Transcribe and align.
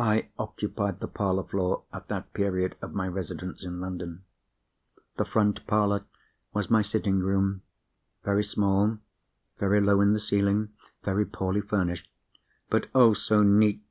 I 0.00 0.30
occupied 0.40 0.98
the 0.98 1.06
parlour 1.06 1.44
floor, 1.44 1.84
at 1.92 2.08
that 2.08 2.32
period 2.32 2.74
of 2.82 2.94
my 2.96 3.06
residence 3.06 3.64
in 3.64 3.78
London. 3.80 4.24
The 5.18 5.24
front 5.24 5.64
parlour 5.68 6.04
was 6.52 6.68
my 6.68 6.82
sitting 6.82 7.20
room. 7.20 7.62
Very 8.24 8.42
small, 8.42 8.98
very 9.60 9.80
low 9.80 10.00
in 10.00 10.14
the 10.14 10.18
ceiling, 10.18 10.70
very 11.04 11.24
poorly 11.26 11.60
furnished—but, 11.60 12.88
oh, 12.92 13.14
so 13.14 13.44
neat! 13.44 13.84